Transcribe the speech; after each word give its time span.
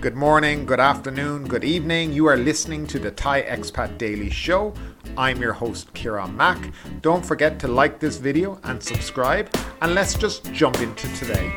Good 0.00 0.14
morning, 0.14 0.64
good 0.64 0.78
afternoon, 0.78 1.48
good 1.48 1.64
evening. 1.64 2.12
You 2.12 2.26
are 2.26 2.36
listening 2.36 2.86
to 2.86 3.00
the 3.00 3.10
Thai 3.10 3.42
Expat 3.42 3.98
Daily 3.98 4.30
Show. 4.30 4.72
I'm 5.16 5.42
your 5.42 5.54
host, 5.54 5.92
Kira 5.92 6.32
Mack. 6.32 6.72
Don't 7.02 7.26
forget 7.26 7.58
to 7.58 7.66
like 7.66 7.98
this 7.98 8.16
video 8.16 8.60
and 8.62 8.80
subscribe, 8.80 9.52
and 9.82 9.96
let's 9.96 10.14
just 10.14 10.52
jump 10.52 10.80
into 10.80 11.12
today. 11.16 11.52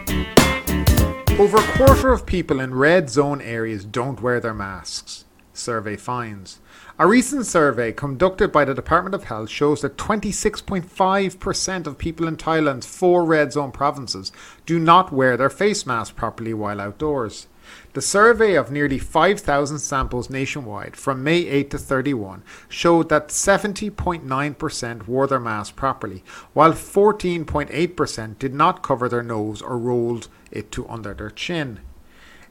Over 1.37 1.57
a 1.57 1.77
quarter 1.77 2.11
of 2.11 2.25
people 2.25 2.61
in 2.61 2.73
red 2.73 3.11
zone 3.11 3.41
areas 3.41 3.85
don't 3.85 4.23
wear 4.23 4.39
their 4.39 4.55
masks, 4.55 5.25
survey 5.53 5.95
finds. 5.95 6.61
A 6.97 7.05
recent 7.05 7.45
survey 7.45 7.91
conducted 7.91 8.51
by 8.51 8.65
the 8.65 8.73
Department 8.73 9.13
of 9.13 9.25
Health 9.25 9.51
shows 9.51 9.81
that 9.81 9.97
26.5% 9.97 11.85
of 11.85 11.97
people 11.99 12.27
in 12.27 12.37
Thailand's 12.37 12.87
four 12.87 13.23
red 13.23 13.53
zone 13.53 13.71
provinces 13.71 14.31
do 14.65 14.79
not 14.79 15.13
wear 15.13 15.37
their 15.37 15.51
face 15.51 15.85
mask 15.85 16.15
properly 16.15 16.55
while 16.55 16.81
outdoors. 16.81 17.45
The 17.93 18.01
survey 18.01 18.55
of 18.55 18.71
nearly 18.71 18.99
5,000 18.99 19.79
samples 19.79 20.29
nationwide 20.29 20.95
from 20.95 21.23
May 21.23 21.47
8 21.47 21.71
to 21.71 21.77
31 21.77 22.43
showed 22.69 23.09
that 23.09 23.27
70.9% 23.29 25.07
wore 25.07 25.27
their 25.27 25.39
mask 25.39 25.75
properly, 25.75 26.23
while 26.53 26.73
14.8% 26.73 28.39
did 28.39 28.53
not 28.53 28.81
cover 28.81 29.09
their 29.09 29.23
nose 29.23 29.61
or 29.61 29.77
rolled 29.77 30.27
it 30.51 30.71
to 30.71 30.87
under 30.87 31.13
their 31.13 31.29
chin. 31.29 31.79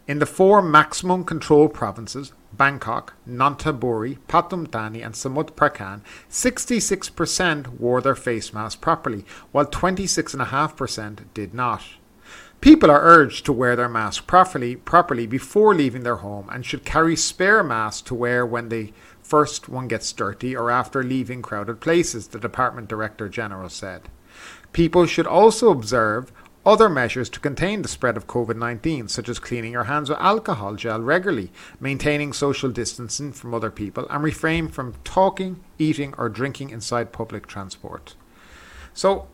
In 0.07 0.19
the 0.19 0.27
four 0.27 0.61
maximum 0.61 1.25
control 1.25 1.69
provinces, 1.69 2.33
Bangkok, 2.53 3.15
Nonthaburi, 3.29 4.19
Pathum 4.27 4.67
Thani, 4.67 5.03
and 5.03 5.15
Samut 5.15 5.53
Prakan, 5.53 6.03
66% 6.29 7.79
wore 7.79 8.01
their 8.01 8.17
face 8.17 8.53
mask 8.53 8.81
properly, 8.81 9.25
while 9.53 9.67
26.5% 9.67 11.21
did 11.33 11.55
not. 11.55 11.83
People 12.61 12.91
are 12.91 13.01
urged 13.01 13.47
to 13.47 13.55
wear 13.55 13.75
their 13.75 13.89
mask 13.89 14.27
properly, 14.27 14.77
properly 14.77 15.27
before 15.27 15.75
leaving 15.75 16.03
their 16.03 16.17
home 16.17 16.47
and 16.53 16.65
should 16.65 16.85
carry 16.85 17.17
spare 17.17 17.63
masks 17.63 18.03
to 18.03 18.15
wear 18.15 18.45
when 18.45 18.69
the 18.69 18.93
first 19.23 19.69
one 19.71 19.89
gets 19.89 20.13
dirty 20.13 20.55
or 20.55 20.71
after 20.71 21.03
leaving 21.03 21.41
crowded 21.41 21.81
places, 21.81 22.29
the 22.29 22.39
Department 22.39 22.87
Director 22.87 23.31
General 23.31 23.71
said. 23.71 24.11
People 24.73 25.07
should 25.07 25.27
also 25.27 25.71
observe 25.71 26.33
other 26.67 26.91
measures 26.91 27.31
to 27.31 27.41
contain 27.41 27.81
the 27.81 27.89
spread 27.89 28.19
of 28.19 28.27
COVID 28.27 28.57
19, 28.57 29.09
such 29.09 29.31
as 29.31 29.39
cleaning 29.39 29.73
your 29.73 29.85
hands 29.85 30.11
with 30.11 30.19
alcohol 30.19 30.75
gel 30.75 31.01
regularly, 31.01 31.51
maintaining 31.81 32.35
social 32.35 32.71
distancing 32.71 33.33
from 33.33 33.55
other 33.55 33.71
people, 33.71 34.07
and 34.11 34.23
refrain 34.23 34.69
from 34.69 34.95
talking, 35.03 35.65
eating, 35.79 36.15
or 36.19 36.29
drinking 36.29 36.69
inside 36.69 37.13
public 37.13 37.47
transport. 37.47 38.15
So, 38.93 39.29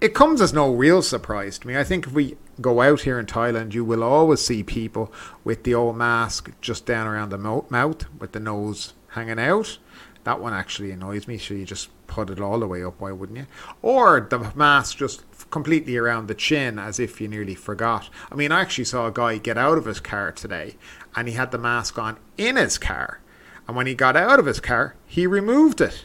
it 0.00 0.14
comes 0.14 0.40
as 0.40 0.52
no 0.52 0.72
real 0.72 1.02
surprise 1.02 1.58
to 1.58 1.66
me. 1.66 1.76
I 1.76 1.84
think 1.84 2.06
if 2.06 2.12
we 2.12 2.36
go 2.60 2.80
out 2.80 3.02
here 3.02 3.18
in 3.18 3.26
Thailand, 3.26 3.72
you 3.72 3.84
will 3.84 4.02
always 4.02 4.40
see 4.40 4.62
people 4.62 5.12
with 5.44 5.64
the 5.64 5.74
old 5.74 5.96
mask 5.96 6.50
just 6.60 6.86
down 6.86 7.06
around 7.06 7.30
the 7.30 7.38
mouth 7.38 8.04
with 8.18 8.32
the 8.32 8.40
nose 8.40 8.94
hanging 9.10 9.38
out. 9.38 9.78
That 10.24 10.40
one 10.40 10.52
actually 10.52 10.90
annoys 10.90 11.28
me. 11.28 11.38
So 11.38 11.54
you 11.54 11.64
just 11.64 11.88
put 12.08 12.30
it 12.30 12.40
all 12.40 12.58
the 12.58 12.66
way 12.66 12.84
up, 12.84 13.00
why 13.00 13.12
wouldn't 13.12 13.38
you? 13.38 13.46
Or 13.80 14.20
the 14.20 14.52
mask 14.54 14.98
just 14.98 15.22
completely 15.50 15.96
around 15.96 16.26
the 16.26 16.34
chin 16.34 16.78
as 16.78 16.98
if 16.98 17.20
you 17.20 17.28
nearly 17.28 17.54
forgot. 17.54 18.10
I 18.30 18.34
mean, 18.34 18.52
I 18.52 18.60
actually 18.60 18.84
saw 18.84 19.06
a 19.06 19.12
guy 19.12 19.38
get 19.38 19.56
out 19.56 19.78
of 19.78 19.84
his 19.86 20.00
car 20.00 20.32
today 20.32 20.76
and 21.14 21.28
he 21.28 21.34
had 21.34 21.52
the 21.52 21.58
mask 21.58 21.98
on 21.98 22.18
in 22.36 22.56
his 22.56 22.76
car. 22.76 23.20
And 23.66 23.76
when 23.76 23.86
he 23.86 23.94
got 23.94 24.16
out 24.16 24.38
of 24.38 24.46
his 24.46 24.60
car, 24.60 24.94
he 25.06 25.26
removed 25.26 25.80
it. 25.80 26.04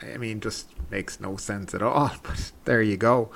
I 0.00 0.16
mean, 0.16 0.40
just 0.40 0.68
makes 0.90 1.20
no 1.20 1.36
sense 1.36 1.74
at 1.74 1.82
all, 1.82 2.12
but 2.22 2.52
there 2.64 2.82
you 2.82 2.96
go. 2.96 3.30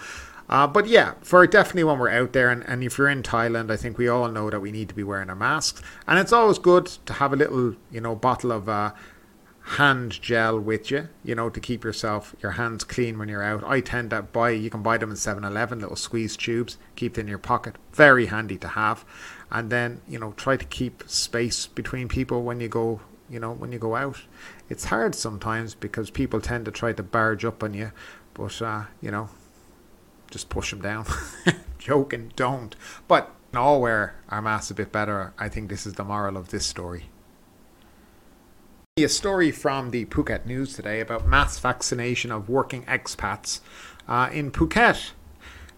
Uh, 0.48 0.67
but 0.67 0.89
yeah, 0.89 1.15
for 1.23 1.47
definitely 1.47 1.84
when 1.84 1.98
we're 1.98 2.11
out 2.11 2.33
there, 2.33 2.51
and, 2.51 2.65
and 2.69 2.83
if 2.83 2.98
you're 2.98 3.09
in 3.09 3.23
Thailand, 3.23 3.70
I 3.70 3.77
think 3.77 3.98
we 3.98 4.09
all 4.09 4.29
know 4.29 4.51
that 4.51 4.59
we 4.59 4.73
need 4.73 4.89
to 4.89 4.95
be 4.97 5.05
wearing 5.05 5.31
our 5.31 5.37
masks. 5.37 5.81
And 6.09 6.19
it's 6.19 6.33
always 6.33 6.59
good 6.59 6.87
to 7.06 7.12
have 7.15 7.33
a 7.33 7.37
little, 7.37 7.77
you 7.93 8.01
know, 8.01 8.17
bottle 8.17 8.51
of 8.51 8.69
uh, 8.69 8.91
hand 9.62 10.21
gel 10.21 10.59
with 10.59 10.91
you, 10.91 11.09
you 11.23 11.37
know, 11.37 11.48
to 11.51 11.61
keep 11.61 11.84
yourself 11.84 12.34
your 12.43 12.53
hands 12.53 12.83
clean 12.83 13.16
when 13.16 13.28
you're 13.28 13.44
out. 13.44 13.62
I 13.65 13.81
tend 13.81 14.11
to 14.11 14.22
buy 14.22 14.50
you 14.50 14.71
can 14.71 14.82
buy 14.82 14.99
them 14.99 15.11
in 15.11 15.17
7-Eleven, 15.17 15.78
little 15.78 15.94
squeeze 15.94 16.37
tubes, 16.37 16.77
keep 16.97 17.15
them 17.15 17.22
in 17.22 17.28
your 17.28 17.38
pocket. 17.38 17.77
Very 17.93 18.27
handy 18.27 18.59
to 18.59 18.69
have. 18.69 19.05
And 19.53 19.71
then, 19.71 20.00
you 20.09 20.19
know, 20.19 20.32
try 20.32 20.56
to 20.56 20.65
keep 20.65 21.05
space 21.06 21.69
between 21.69 22.09
people 22.09 22.43
when 22.43 22.59
you 22.59 22.69
go, 22.69 23.00
you 23.31 23.41
know, 23.41 23.53
when 23.53 23.73
you 23.73 23.79
go 23.79 23.97
out. 23.97 24.23
It's 24.69 24.87
hard 24.87 25.15
sometimes 25.15 25.75
because 25.75 26.11
people 26.11 26.41
tend 26.41 26.65
to 26.65 26.71
try 26.71 26.93
to 26.93 27.03
barge 27.03 27.45
up 27.45 27.63
on 27.63 27.75
you, 27.75 27.93
but 28.35 28.61
uh, 28.61 28.85
you 29.01 29.11
know, 29.11 29.29
just 30.31 30.49
push 30.49 30.71
them 30.71 30.83
down. 30.83 31.07
Joking, 31.79 32.33
don't. 32.37 32.75
But 33.09 33.35
wear 33.53 34.15
our 34.29 34.43
masks 34.43 34.71
a 34.71 34.75
bit 34.75 34.93
better. 34.93 35.33
I 35.39 35.49
think 35.49 35.69
this 35.69 35.87
is 35.87 35.95
the 35.95 36.05
moral 36.05 36.37
of 36.37 36.51
this 36.51 36.67
story. 36.67 37.05
A 38.99 39.09
story 39.09 39.51
from 39.51 39.91
the 39.91 40.05
Phuket 40.07 40.45
News 40.47 40.75
today 40.75 41.01
about 41.01 41.27
mass 41.27 41.59
vaccination 41.59 42.31
of 42.31 42.49
working 42.49 42.85
expats 42.85 43.61
uh, 44.09 44.29
in 44.33 44.51
Phuket. 44.51 45.12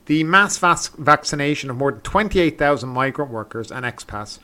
The 0.06 0.24
mass 0.24 0.58
vac- 0.58 0.96
vaccination 0.96 1.70
of 1.70 1.76
more 1.76 1.92
than 1.92 2.00
28,000 2.00 2.88
migrant 2.88 3.30
workers 3.30 3.70
and 3.70 3.84
expats 3.84 4.38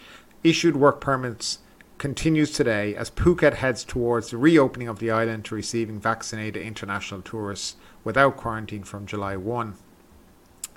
issued 0.45 0.77
work 0.77 1.01
permits 1.01 1.59
continues 1.99 2.53
today 2.53 2.95
as 2.95 3.11
Phuket 3.11 3.55
heads 3.55 3.85
towards 3.85 4.31
the 4.31 4.39
reopening 4.39 4.89
of 4.89 5.01
the 5.01 5.11
island 5.11 5.45
to 5.47 5.55
receiving 5.55 6.01
vaccinated 6.01 6.63
international 6.63 7.23
tourists 7.23 7.77
without 8.05 8.37
quarantine 8.37 8.85
from 8.85 9.05
July 9.05 9.37
1. 9.37 9.75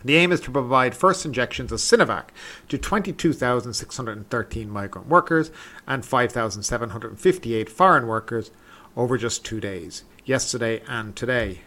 The 0.04 0.16
aim 0.16 0.32
is 0.32 0.42
to 0.42 0.52
provide 0.52 0.96
first 0.96 1.26
injections 1.26 1.72
of 1.72 1.80
Sinovac 1.80 2.30
to 2.70 2.78
22,613 2.78 4.70
migrant 4.70 5.08
workers 5.08 5.52
and 5.88 6.04
5,758 6.04 7.70
foreign 7.70 8.08
workers 8.08 8.50
over 8.98 9.18
just 9.18 9.46
two 9.46 9.60
days, 9.60 10.04
yesterday 10.26 10.82
and 10.88 11.16
today. 11.16 11.62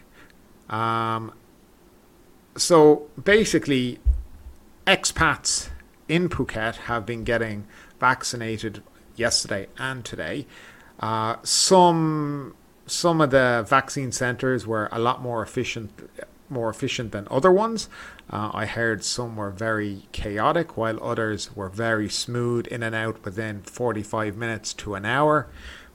Um, 0.69 1.33
so 2.57 3.07
basically, 3.21 3.99
expats 4.85 5.69
in 6.09 6.27
Phuket 6.27 6.75
have 6.75 7.05
been 7.05 7.23
getting 7.23 7.65
vaccinated 7.99 8.83
yesterday 9.15 9.67
and 9.77 10.03
today. 10.05 10.45
Uh, 10.99 11.37
some 11.43 12.55
some 12.87 13.19
of 13.19 13.31
the 13.31 13.65
vaccine 13.67 14.11
centres 14.11 14.67
were 14.67 14.87
a 14.91 14.99
lot 14.99 15.21
more 15.21 15.41
efficient 15.41 15.91
more 16.49 16.69
efficient 16.69 17.11
than 17.11 17.27
other 17.31 17.51
ones. 17.51 17.89
Uh, 18.29 18.51
I 18.53 18.65
heard 18.65 19.03
some 19.03 19.35
were 19.35 19.51
very 19.51 20.03
chaotic, 20.11 20.77
while 20.77 21.03
others 21.03 21.55
were 21.55 21.69
very 21.69 22.09
smooth 22.09 22.67
in 22.67 22.83
and 22.83 22.95
out 22.95 23.23
within 23.25 23.61
45 23.61 24.35
minutes 24.35 24.73
to 24.75 24.95
an 24.95 25.05
hour, 25.05 25.47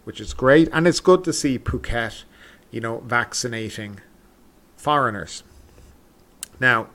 which 0.04 0.20
is 0.20 0.34
great. 0.34 0.68
And 0.72 0.86
it's 0.86 1.00
good 1.00 1.24
to 1.24 1.32
see 1.32 1.58
Phuket, 1.58 2.24
you 2.70 2.80
know, 2.80 2.98
vaccinating 3.00 4.00
foreigners. 4.76 5.42
Now, 6.58 6.88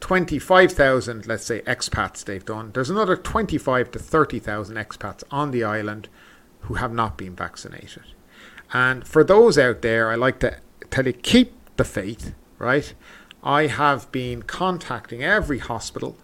25,000, 0.00 1.26
let's 1.26 1.44
say, 1.44 1.62
expats 1.62 2.24
they've 2.24 2.44
done. 2.44 2.70
There's 2.72 2.90
another 2.90 3.16
25 3.16 3.90
to 3.92 3.98
30,000 3.98 4.76
expats 4.76 5.24
on 5.30 5.50
the 5.50 5.64
island 5.64 6.08
who 6.60 6.74
have 6.74 6.92
not 6.92 7.16
been 7.16 7.34
vaccinated. 7.34 8.04
And 8.72 9.06
for 9.06 9.24
those 9.24 9.58
out 9.58 9.82
there, 9.82 10.10
I 10.10 10.16
like 10.16 10.38
to 10.40 10.58
tell 10.90 11.06
you 11.06 11.12
keep 11.12 11.52
the 11.76 11.84
faith, 11.84 12.34
right? 12.58 12.92
I 13.42 13.68
have 13.68 14.10
been 14.12 14.42
contacting 14.42 15.22
every 15.22 15.58
hospital 15.58 16.16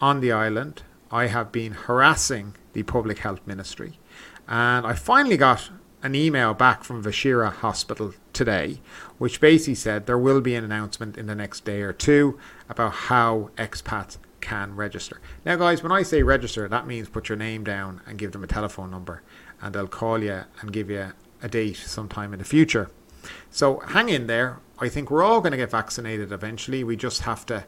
on 0.00 0.20
the 0.20 0.32
island. 0.32 0.82
I 1.10 1.26
have 1.26 1.52
been 1.52 1.72
harassing 1.72 2.54
the 2.72 2.82
public 2.82 3.18
health 3.18 3.40
ministry. 3.46 3.98
And 4.46 4.86
I 4.86 4.94
finally 4.94 5.36
got 5.36 5.70
an 6.02 6.14
email 6.14 6.54
back 6.54 6.84
from 6.84 7.02
Vachira 7.02 7.52
Hospital 7.52 8.14
today, 8.38 8.80
which 9.18 9.40
basically 9.40 9.74
said 9.74 10.06
there 10.06 10.16
will 10.16 10.40
be 10.40 10.54
an 10.54 10.62
announcement 10.62 11.18
in 11.18 11.26
the 11.26 11.34
next 11.34 11.64
day 11.64 11.82
or 11.82 11.92
two 11.92 12.38
about 12.68 12.92
how 12.92 13.50
expats 13.56 14.16
can 14.40 14.76
register. 14.76 15.20
Now, 15.44 15.56
guys, 15.56 15.82
when 15.82 15.90
I 15.90 16.04
say 16.04 16.22
register, 16.22 16.68
that 16.68 16.86
means 16.86 17.08
put 17.08 17.28
your 17.28 17.36
name 17.36 17.64
down 17.64 18.00
and 18.06 18.16
give 18.16 18.30
them 18.30 18.44
a 18.44 18.46
telephone 18.46 18.92
number, 18.92 19.22
and 19.60 19.74
they'll 19.74 19.88
call 19.88 20.22
you 20.22 20.44
and 20.60 20.72
give 20.72 20.88
you 20.88 21.12
a 21.42 21.48
date 21.48 21.76
sometime 21.76 22.32
in 22.32 22.38
the 22.38 22.44
future. 22.44 22.90
So 23.50 23.80
hang 23.80 24.08
in 24.08 24.28
there. 24.28 24.60
I 24.78 24.88
think 24.88 25.10
we're 25.10 25.24
all 25.24 25.40
going 25.40 25.50
to 25.50 25.58
get 25.58 25.72
vaccinated 25.72 26.30
eventually. 26.30 26.84
We 26.84 26.94
just 26.94 27.22
have 27.22 27.44
to, 27.46 27.64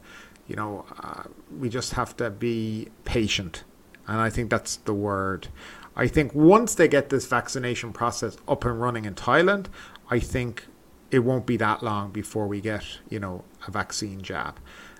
you 0.47 0.55
know, 0.55 0.87
uh, 1.03 1.25
we 1.59 1.69
just 1.69 1.95
have 1.95 2.17
to 2.19 2.31
be 2.31 2.89
patient. 3.05 3.65
And 4.07 4.21
I 4.21 4.31
think 4.31 4.51
that's 4.51 4.77
the 4.77 4.95
word. 4.95 5.49
I 5.97 6.07
think 6.07 6.35
once 6.35 6.75
they 6.75 6.89
get 6.89 7.11
this 7.11 7.27
vaccination 7.27 7.93
process 7.93 8.37
up 8.49 8.65
and 8.65 8.81
running 8.81 9.05
in 9.05 9.15
Thailand, 9.15 9.67
I 10.11 10.19
think 10.19 10.67
it 11.11 11.21
won't 11.21 11.47
be 11.47 11.57
that 11.57 11.83
long 11.83 12.11
before 12.11 12.47
we 12.47 12.61
get, 12.61 12.85
you 13.09 13.19
know, 13.19 13.45
a 13.67 13.71
vaccine 13.71 14.23
jab. 14.23 14.59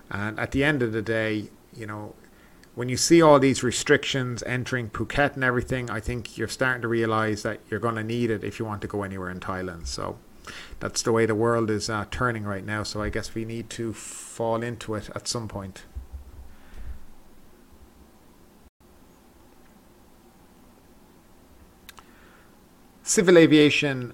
And 0.09 0.39
at 0.39 0.51
the 0.51 0.63
end 0.63 0.83
of 0.83 0.91
the 0.91 1.01
day, 1.01 1.49
you 1.73 1.87
know, 1.87 2.13
when 2.75 2.89
you 2.89 2.97
see 2.97 3.21
all 3.21 3.39
these 3.39 3.63
restrictions 3.63 4.43
entering 4.43 4.89
Phuket 4.89 5.35
and 5.35 5.43
everything, 5.43 5.89
I 5.89 5.99
think 5.99 6.37
you're 6.37 6.47
starting 6.47 6.81
to 6.81 6.87
realize 6.87 7.43
that 7.43 7.59
you're 7.69 7.79
going 7.79 7.95
to 7.95 8.03
need 8.03 8.29
it 8.29 8.43
if 8.43 8.59
you 8.59 8.65
want 8.65 8.81
to 8.81 8.87
go 8.87 9.03
anywhere 9.03 9.29
in 9.29 9.39
Thailand. 9.39 9.87
So 9.87 10.17
that's 10.79 11.01
the 11.01 11.11
way 11.11 11.25
the 11.25 11.35
world 11.35 11.69
is 11.69 11.89
uh, 11.89 12.05
turning 12.11 12.43
right 12.43 12.65
now. 12.65 12.83
So 12.83 13.01
I 13.01 13.09
guess 13.09 13.35
we 13.35 13.45
need 13.45 13.69
to 13.71 13.93
fall 13.93 14.63
into 14.63 14.95
it 14.95 15.09
at 15.15 15.27
some 15.27 15.47
point. 15.47 15.83
Civil 23.11 23.37
aviation 23.37 24.13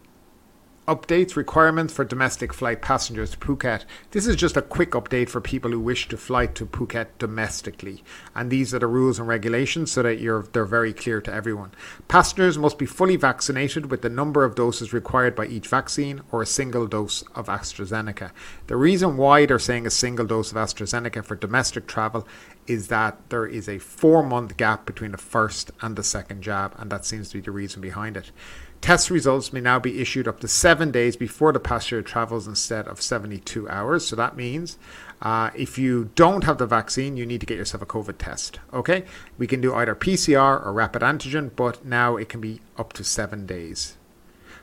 updates 0.88 1.36
requirements 1.36 1.94
for 1.94 2.04
domestic 2.04 2.52
flight 2.52 2.82
passengers 2.82 3.30
to 3.30 3.38
Phuket. 3.38 3.86
This 4.10 4.26
is 4.26 4.36
just 4.36 4.58
a 4.58 4.62
quick 4.64 4.92
update 4.92 5.30
for 5.30 5.40
people 5.40 5.70
who 5.70 5.80
wish 5.80 6.08
to 6.08 6.18
fly 6.18 6.48
to 6.48 6.66
Phuket 6.66 7.08
domestically. 7.20 8.04
And 8.34 8.50
these 8.50 8.74
are 8.74 8.80
the 8.80 8.88
rules 8.88 9.20
and 9.20 9.28
regulations 9.28 9.92
so 9.92 10.02
that 10.02 10.20
you're 10.20 10.48
they're 10.52 10.66
very 10.66 10.94
clear 10.94 11.22
to 11.22 11.32
everyone. 11.32 11.74
Passengers 12.08 12.58
must 12.58 12.80
be 12.80 12.88
fully 12.88 13.18
vaccinated 13.18 13.92
with 13.92 14.02
the 14.02 14.10
number 14.10 14.44
of 14.44 14.56
doses 14.56 14.94
required 14.94 15.36
by 15.36 15.46
each 15.46 15.68
vaccine 15.68 16.22
or 16.32 16.42
a 16.42 16.48
single 16.48 16.88
dose 16.88 17.22
of 17.36 17.46
AstraZeneca. 17.46 18.32
The 18.66 18.78
reason 18.78 19.16
why 19.16 19.46
they're 19.46 19.60
saying 19.60 19.86
a 19.86 19.92
single 19.92 20.26
dose 20.26 20.50
of 20.50 20.58
AstraZeneca 20.58 21.24
for 21.24 21.36
domestic 21.36 21.86
travel 21.86 22.28
is 22.66 22.88
that 22.88 23.30
there 23.30 23.46
is 23.46 23.70
a 23.70 23.78
4 23.78 24.24
month 24.24 24.58
gap 24.58 24.86
between 24.88 25.12
the 25.12 25.18
first 25.18 25.70
and 25.82 25.96
the 25.96 26.04
second 26.04 26.42
jab 26.42 26.74
and 26.78 26.90
that 26.92 27.06
seems 27.06 27.30
to 27.30 27.36
be 27.36 27.42
the 27.42 27.52
reason 27.52 27.80
behind 27.80 28.18
it. 28.18 28.32
Test 28.82 29.10
results 29.10 29.52
may 29.52 29.60
now 29.60 29.80
be 29.80 30.00
issued 30.00 30.28
up 30.28 30.40
to 30.40 30.48
seven 30.48 30.92
days 30.92 31.16
before 31.16 31.52
the 31.52 31.60
passenger 31.60 32.02
travels 32.02 32.48
instead 32.48 32.88
of 32.88 33.02
72 33.02 33.68
hours. 33.70 34.06
So 34.06 34.16
that 34.16 34.38
means 34.38 34.78
uh, 35.22 35.50
if 35.56 35.78
you 35.78 36.12
don't 36.16 36.44
have 36.44 36.58
the 36.58 36.68
vaccine, 36.68 37.18
you 37.18 37.26
need 37.26 37.42
to 37.42 37.48
get 37.48 37.58
yourself 37.58 37.82
a 37.82 37.88
COVID 37.88 38.18
test. 38.18 38.60
Okay? 38.72 39.04
We 39.38 39.48
can 39.48 39.62
do 39.62 39.74
either 39.74 39.96
PCR 39.96 40.66
or 40.66 40.72
rapid 40.72 41.02
antigen, 41.02 41.52
but 41.56 41.84
now 41.86 42.18
it 42.18 42.30
can 42.30 42.40
be 42.40 42.62
up 42.78 42.94
to 42.94 43.04
seven 43.04 43.46
days. 43.46 43.98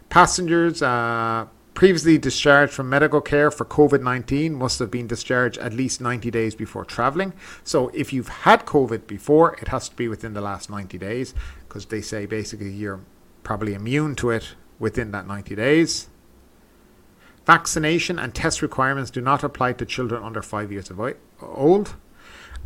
Passengers 0.09 0.81
uh, 0.81 1.47
previously 1.75 2.17
discharged 2.17 2.73
from 2.73 2.89
medical 2.89 3.21
care 3.21 3.51
for 3.51 3.65
COVID 3.65 4.01
19 4.01 4.55
must 4.55 4.79
have 4.79 4.91
been 4.91 5.09
discharged 5.09 5.59
at 5.59 5.73
least 5.73 6.01
90 6.01 6.31
days 6.31 6.55
before 6.55 6.85
traveling. 6.85 7.33
So 7.65 7.89
if 7.89 8.13
you've 8.13 8.29
had 8.29 8.65
COVID 8.65 9.09
before, 9.09 9.57
it 9.61 9.69
has 9.69 9.89
to 9.89 9.97
be 9.97 10.07
within 10.07 10.35
the 10.35 10.41
last 10.41 10.71
90 10.71 10.97
days 10.99 11.35
because 11.69 11.87
they 11.87 12.01
say 12.01 12.27
basically 12.27 12.71
you're 12.71 13.01
probably 13.45 13.75
immune 13.75 14.17
to 14.17 14.31
it 14.31 14.55
within 14.79 15.13
that 15.13 15.27
90 15.27 15.55
days. 15.55 16.09
Vaccination 17.47 18.19
and 18.19 18.35
test 18.35 18.63
requirements 18.63 19.11
do 19.11 19.21
not 19.21 19.45
apply 19.45 19.75
to 19.75 19.85
children 19.85 20.23
under 20.23 20.43
5 20.43 20.73
years 20.73 20.91
of 20.91 21.01
old. 21.41 21.95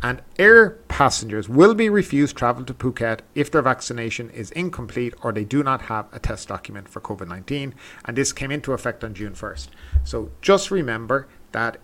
And 0.01 0.21
air 0.37 0.71
passengers 0.87 1.49
will 1.49 1.73
be 1.73 1.89
refused 1.89 2.37
travel 2.37 2.63
to 2.63 2.73
Phuket 2.73 3.19
if 3.35 3.51
their 3.51 3.61
vaccination 3.61 4.29
is 4.29 4.49
incomplete 4.51 5.13
or 5.21 5.33
they 5.33 5.43
do 5.43 5.61
not 5.61 5.83
have 5.83 6.07
a 6.13 6.19
test 6.19 6.47
document 6.47 6.87
for 6.87 7.01
COVID 7.01 7.27
19. 7.27 7.75
And 8.05 8.17
this 8.17 8.31
came 8.31 8.49
into 8.49 8.71
effect 8.71 9.03
on 9.03 9.13
June 9.13 9.33
1st. 9.33 9.67
So 10.05 10.31
just 10.41 10.71
remember 10.71 11.27
that 11.51 11.77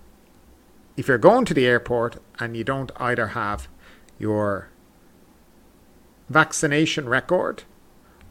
if 0.96 1.10
you're 1.10 1.18
going 1.18 1.44
to 1.46 1.54
the 1.54 1.68
airport 1.68 2.22
and 2.40 2.56
you 2.56 2.64
don't 2.64 2.92
either 2.96 3.28
have 3.28 3.68
your 4.18 4.70
vaccination 6.30 7.10
record 7.10 7.64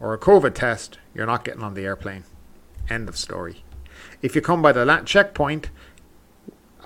or 0.01 0.15
a 0.15 0.19
COVID 0.19 0.55
test, 0.55 0.99
you're 1.15 1.27
not 1.27 1.45
getting 1.45 1.63
on 1.63 1.75
the 1.75 1.85
airplane. 1.85 2.25
End 2.89 3.09
of 3.09 3.17
story. 3.17 3.65
If 4.23 4.35
you 4.35 4.41
come 4.41 4.63
by 4.63 4.73
the 4.73 5.03
checkpoint, 5.05 5.71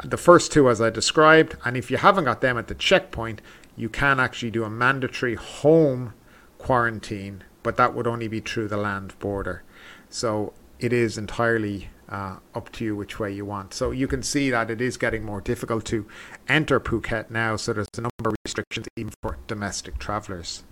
the 0.04 0.16
first 0.16 0.52
two 0.52 0.68
as 0.68 0.80
I 0.80 0.90
described, 0.90 1.56
and 1.64 1.76
if 1.76 1.90
you 1.90 1.96
haven't 1.96 2.24
got 2.24 2.40
them 2.40 2.58
at 2.58 2.68
the 2.68 2.74
checkpoint, 2.74 3.42
you 3.76 3.88
can 3.88 4.20
actually 4.20 4.50
do 4.50 4.64
a 4.64 4.70
mandatory 4.70 5.34
home 5.34 6.14
quarantine, 6.58 7.44
but 7.62 7.76
that 7.76 7.94
would 7.94 8.06
only 8.06 8.28
be 8.28 8.40
through 8.40 8.68
the 8.68 8.76
land 8.76 9.18
border. 9.18 9.62
So 10.08 10.52
it 10.78 10.92
is 10.92 11.18
entirely 11.18 11.90
uh, 12.08 12.36
up 12.54 12.70
to 12.72 12.84
you 12.84 12.96
which 12.96 13.18
way 13.18 13.32
you 13.32 13.44
want. 13.44 13.74
So 13.74 13.90
you 13.90 14.08
can 14.08 14.22
see 14.22 14.50
that 14.50 14.70
it 14.70 14.80
is 14.80 14.96
getting 14.96 15.24
more 15.24 15.40
difficult 15.40 15.84
to 15.86 16.06
enter 16.48 16.80
Phuket 16.80 17.30
now, 17.30 17.56
so 17.56 17.72
there's 17.72 17.88
a 17.96 18.02
number 18.02 18.30
of 18.30 18.34
restrictions 18.44 18.86
even 18.96 19.12
for 19.22 19.38
domestic 19.46 19.98
travellers. 19.98 20.64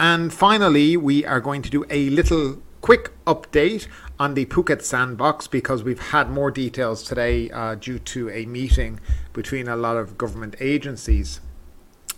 And 0.00 0.32
finally, 0.32 0.96
we 0.96 1.26
are 1.26 1.40
going 1.40 1.60
to 1.60 1.68
do 1.68 1.84
a 1.90 2.08
little 2.08 2.62
quick 2.80 3.12
update 3.26 3.86
on 4.18 4.32
the 4.32 4.46
Phuket 4.46 4.80
sandbox 4.80 5.46
because 5.46 5.84
we've 5.84 6.00
had 6.00 6.30
more 6.30 6.50
details 6.50 7.02
today 7.02 7.50
uh, 7.50 7.74
due 7.74 7.98
to 7.98 8.30
a 8.30 8.46
meeting 8.46 8.98
between 9.34 9.68
a 9.68 9.76
lot 9.76 9.98
of 9.98 10.16
government 10.16 10.54
agencies. 10.58 11.42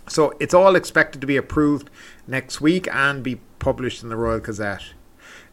So 0.07 0.33
it's 0.39 0.53
all 0.53 0.77
expected 0.77 1.19
to 1.19 1.27
be 1.27 1.35
approved 1.35 1.89
next 2.25 2.61
week 2.61 2.87
and 2.89 3.21
be 3.21 3.41
published 3.59 4.01
in 4.01 4.07
the 4.07 4.15
Royal 4.15 4.39
Gazette. 4.39 4.93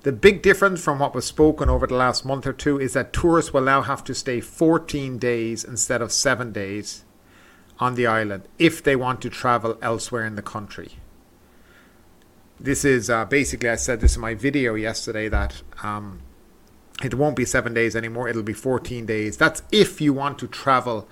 The 0.03 0.13
big 0.13 0.41
difference 0.41 0.81
from 0.85 1.01
what 1.01 1.17
was 1.17 1.25
spoken 1.25 1.69
over 1.69 1.89
the 1.89 1.97
last 1.97 2.25
month 2.25 2.47
or 2.47 2.53
two 2.53 2.79
is 2.79 2.93
that 2.93 3.13
tourists 3.13 3.53
will 3.53 3.63
now 3.63 3.83
have 3.83 4.05
to 4.05 4.15
stay 4.15 4.41
14 4.41 5.19
days 5.19 5.65
instead 5.65 6.01
of 6.01 6.13
7 6.13 6.53
days 6.53 7.03
on 7.81 7.97
the 7.97 8.07
island 8.07 8.45
if 8.57 8.85
they 8.85 8.95
want 8.95 9.21
to 9.23 9.31
travel 9.31 9.77
elsewhere 9.83 10.25
in 10.25 10.37
the 10.37 10.43
country 10.43 11.00
this 12.61 12.85
is 12.85 13.09
uh, 13.09 13.25
basically 13.25 13.71
I 13.71 13.77
said 13.77 14.01
this 14.01 14.17
in 14.17 14.21
my 14.21 14.35
video 14.35 14.75
yesterday 14.75 15.29
that 15.29 15.63
um, 15.83 16.21
it 17.03 17.15
won't 17.15 17.37
be 17.37 17.45
seven 17.45 17.73
days 17.73 17.97
anymore. 17.97 18.29
It'll 18.29 18.43
be 18.43 18.53
14 18.53 19.07
days. 19.07 19.37
That's 19.37 19.63
if 19.73 20.01
you 20.01 20.13
want 20.13 20.39
to 20.41 20.47
travel 20.47 21.09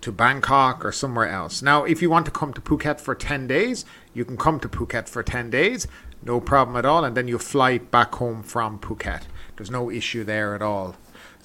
to 0.00 0.12
Bangkok 0.12 0.84
or 0.84 0.92
somewhere 0.92 1.28
else. 1.28 1.62
Now, 1.62 1.84
if 1.84 2.00
you 2.00 2.08
want 2.08 2.26
to 2.26 2.30
come 2.30 2.52
to 2.52 2.60
Phuket 2.60 3.00
for 3.00 3.14
10 3.14 3.48
days, 3.48 3.84
you 4.14 4.24
can 4.24 4.36
come 4.36 4.60
to 4.60 4.68
Phuket 4.68 5.08
for 5.08 5.22
10 5.22 5.50
days, 5.50 5.88
no 6.22 6.40
problem 6.40 6.76
at 6.76 6.84
all, 6.84 7.04
and 7.04 7.16
then 7.16 7.26
you 7.26 7.38
fly 7.38 7.78
back 7.78 8.14
home 8.14 8.44
from 8.44 8.78
Phuket. 8.78 9.22
There's 9.56 9.70
no 9.70 9.90
issue 9.90 10.22
there 10.22 10.54
at 10.54 10.62
all. 10.62 10.94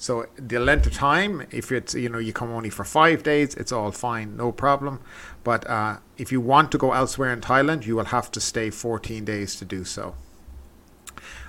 So 0.02 0.26
the 0.34 0.58
length 0.58 0.86
of 0.86 0.94
time, 0.94 1.46
if 1.52 1.70
it's 1.70 1.94
you 1.94 2.08
know 2.08 2.18
you 2.18 2.32
come 2.32 2.50
only 2.50 2.70
for 2.70 2.82
five 2.82 3.22
days, 3.22 3.54
it's 3.54 3.70
all 3.70 3.92
fine, 3.92 4.36
no 4.36 4.50
problem. 4.50 4.98
But 5.44 5.64
uh, 5.70 5.98
if 6.18 6.32
you 6.32 6.40
want 6.40 6.72
to 6.72 6.78
go 6.78 6.90
elsewhere 6.90 7.32
in 7.32 7.40
Thailand, 7.40 7.86
you 7.86 7.94
will 7.94 8.06
have 8.06 8.28
to 8.32 8.40
stay 8.40 8.70
14 8.70 9.24
days 9.24 9.54
to 9.54 9.64
do 9.64 9.84
so. 9.84 10.16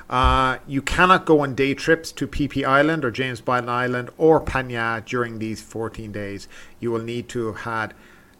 Uh, 0.07 0.59
you 0.67 0.83
cannot 0.83 1.25
go 1.25 1.39
on 1.39 1.55
day 1.55 1.73
trips 1.73 2.11
to 2.11 2.27
Phi 2.27 2.63
Island 2.63 3.03
or 3.03 3.09
James 3.09 3.41
Bond 3.41 3.71
Island 3.71 4.11
or 4.19 4.39
Phang 4.39 5.03
during 5.03 5.39
these 5.39 5.59
14 5.59 6.11
days. 6.11 6.47
You 6.79 6.91
will 6.91 7.01
need 7.01 7.29
to 7.29 7.47
have 7.47 7.61
had 7.61 7.93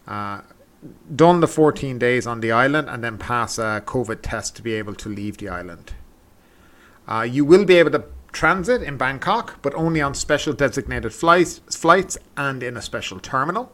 uh, 0.06 0.42
done 1.16 1.40
the 1.40 1.48
14 1.48 1.98
days 1.98 2.24
on 2.24 2.38
the 2.38 2.52
island 2.52 2.88
and 2.88 3.02
then 3.02 3.18
pass 3.18 3.58
a 3.58 3.82
COVID 3.84 4.20
test 4.22 4.54
to 4.54 4.62
be 4.62 4.74
able 4.74 4.94
to 4.94 5.08
leave 5.08 5.38
the 5.38 5.48
island. 5.48 5.92
Uh, 7.08 7.26
you 7.28 7.44
will 7.44 7.64
be 7.64 7.74
able 7.74 7.90
to 7.90 8.04
transit 8.34 8.82
in 8.82 8.98
Bangkok, 8.98 9.62
but 9.62 9.74
only 9.74 10.02
on 10.02 10.14
special 10.14 10.52
designated 10.52 11.14
flights, 11.14 11.60
flights 11.70 12.18
and 12.36 12.62
in 12.62 12.76
a 12.76 12.82
special 12.82 13.20
terminal. 13.20 13.72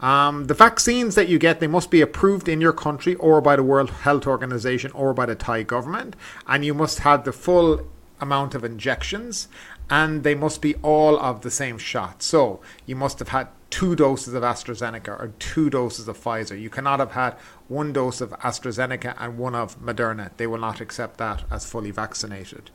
Um, 0.00 0.48
the 0.48 0.54
vaccines 0.54 1.14
that 1.14 1.28
you 1.28 1.38
get, 1.38 1.60
they 1.60 1.66
must 1.66 1.90
be 1.90 2.02
approved 2.02 2.48
in 2.48 2.60
your 2.60 2.74
country 2.74 3.14
or 3.14 3.40
by 3.40 3.56
the 3.56 3.62
World 3.62 3.90
Health 3.90 4.26
Organization 4.26 4.90
or 4.90 5.14
by 5.14 5.24
the 5.24 5.34
Thai 5.34 5.62
government, 5.62 6.14
and 6.46 6.64
you 6.64 6.74
must 6.74 6.98
have 6.98 7.24
the 7.24 7.32
full 7.32 7.86
amount 8.20 8.54
of 8.54 8.64
injections, 8.64 9.48
and 9.88 10.22
they 10.22 10.34
must 10.34 10.60
be 10.60 10.74
all 10.76 11.18
of 11.18 11.40
the 11.40 11.50
same 11.50 11.78
shot. 11.78 12.22
So 12.22 12.60
you 12.86 12.96
must 12.96 13.18
have 13.18 13.28
had 13.28 13.48
two 13.70 13.96
doses 13.96 14.34
of 14.34 14.42
AstraZeneca 14.42 15.08
or 15.08 15.32
two 15.38 15.70
doses 15.70 16.06
of 16.06 16.22
Pfizer. 16.22 16.60
You 16.60 16.70
cannot 16.70 17.00
have 17.00 17.12
had 17.12 17.32
one 17.68 17.92
dose 17.92 18.20
of 18.20 18.30
AstraZeneca 18.30 19.14
and 19.18 19.38
one 19.38 19.54
of 19.54 19.80
Moderna. 19.80 20.30
They 20.36 20.46
will 20.46 20.58
not 20.58 20.80
accept 20.80 21.18
that 21.18 21.44
as 21.50 21.68
fully 21.68 21.90
vaccinated. 21.90 22.70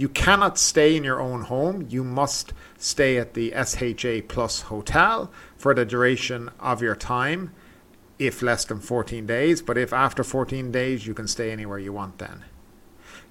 You 0.00 0.08
cannot 0.08 0.56
stay 0.56 0.96
in 0.96 1.04
your 1.04 1.20
own 1.20 1.42
home. 1.42 1.86
You 1.90 2.02
must 2.02 2.54
stay 2.78 3.18
at 3.18 3.34
the 3.34 3.50
SHA 3.50 4.28
Plus 4.28 4.62
hotel 4.62 5.30
for 5.58 5.74
the 5.74 5.84
duration 5.84 6.48
of 6.58 6.80
your 6.80 6.96
time, 6.96 7.52
if 8.18 8.40
less 8.40 8.64
than 8.64 8.80
14 8.80 9.26
days. 9.26 9.60
But 9.60 9.76
if 9.76 9.92
after 9.92 10.24
14 10.24 10.72
days, 10.72 11.06
you 11.06 11.12
can 11.12 11.28
stay 11.28 11.52
anywhere 11.52 11.78
you 11.78 11.92
want 11.92 12.16
then. 12.16 12.44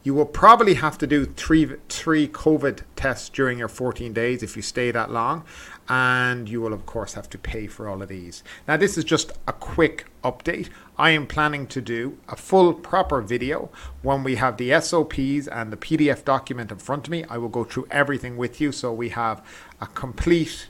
You 0.01 0.13
will 0.13 0.25
probably 0.25 0.75
have 0.75 0.97
to 0.99 1.07
do 1.07 1.25
three 1.25 1.75
three 1.89 2.27
COVID 2.27 2.83
tests 2.95 3.27
during 3.27 3.59
your 3.59 3.67
14 3.67 4.13
days 4.13 4.41
if 4.41 4.55
you 4.55 4.61
stay 4.61 4.91
that 4.91 5.11
long, 5.11 5.43
and 5.89 6.47
you 6.47 6.61
will 6.61 6.71
of 6.71 6.85
course 6.85 7.15
have 7.15 7.29
to 7.31 7.37
pay 7.37 7.67
for 7.67 7.89
all 7.89 8.01
of 8.01 8.07
these. 8.07 8.41
Now 8.65 8.77
this 8.77 8.97
is 8.97 9.03
just 9.03 9.33
a 9.45 9.51
quick 9.51 10.05
update. 10.23 10.69
I 10.97 11.09
am 11.09 11.27
planning 11.27 11.67
to 11.67 11.81
do 11.81 12.17
a 12.29 12.37
full 12.37 12.73
proper 12.73 13.21
video 13.21 13.69
when 14.01 14.23
we 14.23 14.35
have 14.35 14.55
the 14.55 14.79
SOPs 14.79 15.47
and 15.47 15.71
the 15.71 15.77
PDF 15.77 16.23
document 16.23 16.71
in 16.71 16.77
front 16.77 17.07
of 17.07 17.11
me. 17.11 17.25
I 17.25 17.37
will 17.37 17.49
go 17.49 17.65
through 17.65 17.87
everything 17.91 18.37
with 18.37 18.61
you 18.61 18.71
so 18.71 18.93
we 18.93 19.09
have 19.09 19.45
a 19.81 19.87
complete 19.87 20.69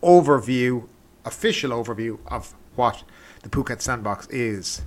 overview, 0.00 0.86
official 1.24 1.70
overview 1.70 2.18
of 2.26 2.54
what 2.76 3.02
the 3.42 3.48
Phuket 3.48 3.80
Sandbox 3.80 4.28
is. 4.28 4.82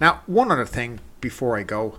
Now, 0.00 0.22
one 0.26 0.50
other 0.50 0.66
thing 0.66 1.00
before 1.20 1.56
I 1.56 1.62
go 1.62 1.98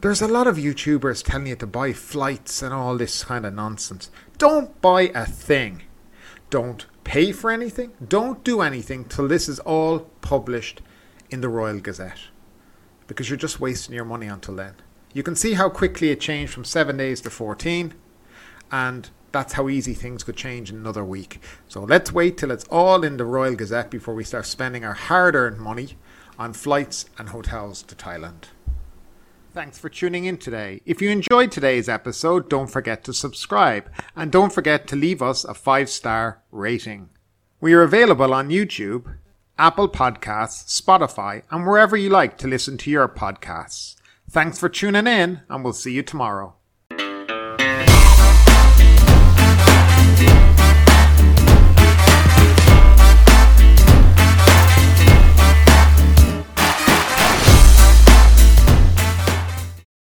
there's 0.00 0.22
a 0.22 0.28
lot 0.28 0.46
of 0.46 0.56
YouTubers 0.56 1.24
telling 1.24 1.46
you 1.46 1.56
to 1.56 1.66
buy 1.66 1.92
flights 1.92 2.62
and 2.62 2.72
all 2.74 2.96
this 2.96 3.24
kind 3.24 3.46
of 3.46 3.54
nonsense. 3.54 4.10
Don't 4.38 4.80
buy 4.80 5.10
a 5.14 5.24
thing. 5.24 5.82
Don't 6.50 6.86
pay 7.02 7.32
for 7.32 7.50
anything. 7.50 7.92
Don't 8.06 8.44
do 8.44 8.60
anything 8.60 9.04
till 9.04 9.26
this 9.26 9.48
is 9.48 9.58
all 9.60 10.00
published 10.20 10.82
in 11.30 11.40
the 11.40 11.48
Royal 11.48 11.80
Gazette. 11.80 12.18
Because 13.06 13.30
you're 13.30 13.36
just 13.36 13.60
wasting 13.60 13.94
your 13.94 14.04
money 14.04 14.26
until 14.26 14.56
then. 14.56 14.74
You 15.12 15.22
can 15.22 15.34
see 15.34 15.54
how 15.54 15.70
quickly 15.70 16.10
it 16.10 16.20
changed 16.20 16.52
from 16.52 16.64
7 16.64 16.96
days 16.96 17.20
to 17.22 17.30
14. 17.30 17.94
And 18.70 19.08
that's 19.32 19.54
how 19.54 19.68
easy 19.68 19.94
things 19.94 20.24
could 20.24 20.36
change 20.36 20.70
in 20.70 20.76
another 20.76 21.04
week. 21.04 21.40
So 21.68 21.80
let's 21.82 22.12
wait 22.12 22.36
till 22.36 22.50
it's 22.50 22.64
all 22.64 23.02
in 23.02 23.16
the 23.16 23.24
Royal 23.24 23.54
Gazette 23.54 23.90
before 23.90 24.14
we 24.14 24.24
start 24.24 24.46
spending 24.46 24.84
our 24.84 24.94
hard 24.94 25.34
earned 25.34 25.58
money 25.58 25.96
on 26.38 26.52
flights 26.52 27.06
and 27.18 27.30
hotels 27.30 27.82
to 27.84 27.94
Thailand. 27.94 28.44
Thanks 29.56 29.78
for 29.78 29.88
tuning 29.88 30.26
in 30.26 30.36
today. 30.36 30.82
If 30.84 31.00
you 31.00 31.08
enjoyed 31.08 31.50
today's 31.50 31.88
episode, 31.88 32.50
don't 32.50 32.66
forget 32.66 33.02
to 33.04 33.14
subscribe 33.14 33.90
and 34.14 34.30
don't 34.30 34.52
forget 34.52 34.86
to 34.88 34.96
leave 34.96 35.22
us 35.22 35.44
a 35.44 35.54
five 35.54 35.88
star 35.88 36.42
rating. 36.50 37.08
We 37.58 37.72
are 37.72 37.80
available 37.80 38.34
on 38.34 38.50
YouTube, 38.50 39.16
Apple 39.56 39.88
Podcasts, 39.88 40.78
Spotify, 40.78 41.42
and 41.50 41.66
wherever 41.66 41.96
you 41.96 42.10
like 42.10 42.36
to 42.36 42.46
listen 42.46 42.76
to 42.76 42.90
your 42.90 43.08
podcasts. 43.08 43.96
Thanks 44.28 44.58
for 44.58 44.68
tuning 44.68 45.06
in, 45.06 45.40
and 45.48 45.64
we'll 45.64 45.72
see 45.72 45.94
you 45.94 46.02
tomorrow. 46.02 46.55